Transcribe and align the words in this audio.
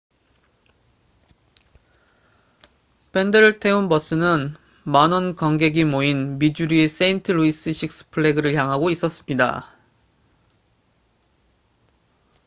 밴드를 3.11 3.53
태운 3.53 3.87
버스는 3.87 4.55
만원 4.83 5.35
관객이 5.35 5.85
모인 5.85 6.39
미주리의 6.39 6.87
세인트 6.87 7.31
루이스 7.33 7.71
식스 7.71 8.09
플래그를 8.09 8.55
향하고 8.55 8.89
있었습니다 8.89 9.77